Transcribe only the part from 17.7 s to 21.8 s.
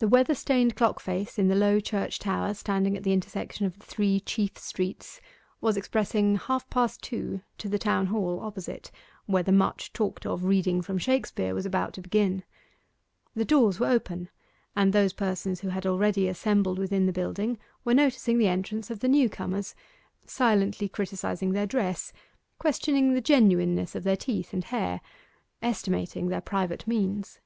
were noticing the entrance of the new comers silently criticizing their